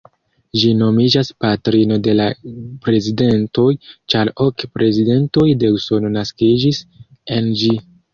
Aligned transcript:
Ĝi 0.59 0.69
nomiĝas 0.77 1.27
"patrino 1.43 1.97
de 2.07 2.15
la 2.15 2.25
prezidentoj", 2.87 3.65
ĉar 4.13 4.31
ok 4.47 4.65
prezidentoj 4.79 5.45
de 5.65 5.71
Usono 5.77 6.11
naskiĝis 6.17 6.81
en 7.37 7.53
ĝi. 7.61 7.71